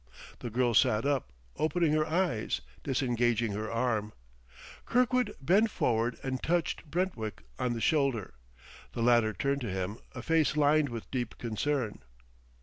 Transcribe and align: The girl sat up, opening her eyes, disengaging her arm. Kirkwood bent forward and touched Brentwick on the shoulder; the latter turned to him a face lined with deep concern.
The 0.39 0.49
girl 0.49 0.73
sat 0.73 1.05
up, 1.05 1.31
opening 1.57 1.91
her 1.93 2.07
eyes, 2.07 2.61
disengaging 2.83 3.51
her 3.51 3.71
arm. 3.71 4.13
Kirkwood 4.83 5.35
bent 5.39 5.69
forward 5.69 6.17
and 6.23 6.41
touched 6.41 6.89
Brentwick 6.89 7.43
on 7.59 7.73
the 7.73 7.81
shoulder; 7.81 8.33
the 8.93 9.03
latter 9.03 9.31
turned 9.31 9.61
to 9.61 9.69
him 9.69 9.99
a 10.15 10.23
face 10.23 10.57
lined 10.57 10.89
with 10.89 11.11
deep 11.11 11.37
concern. 11.37 11.99